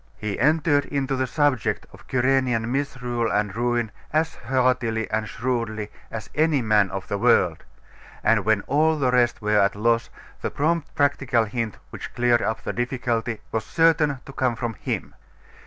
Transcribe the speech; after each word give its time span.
He 0.17 0.39
entered 0.39 0.85
into 0.85 1.15
the 1.15 1.27
subject 1.27 1.85
of 1.93 2.03
Cyrenian 2.09 2.71
misrule 2.71 3.31
and 3.31 3.55
ruin 3.55 3.91
as 4.11 4.33
heartily 4.33 5.07
and 5.11 5.29
shrewdly 5.29 5.91
as 6.09 6.27
any 6.33 6.59
man 6.63 6.89
of 6.89 7.07
the 7.07 7.19
world; 7.19 7.63
and 8.23 8.43
when 8.43 8.61
all 8.61 8.97
the 8.97 9.11
rest 9.11 9.43
were 9.43 9.59
at 9.59 9.75
a 9.75 9.79
loss, 9.79 10.09
the 10.41 10.49
prompt 10.49 10.95
practical 10.95 11.45
hint 11.45 11.77
which 11.91 12.15
cleared 12.15 12.41
up 12.41 12.63
the 12.63 12.73
difficulty 12.73 13.41
was 13.51 13.63
certain 13.63 14.17
to 14.25 14.33
come 14.33 14.55
from 14.55 14.73
him. 14.73 15.13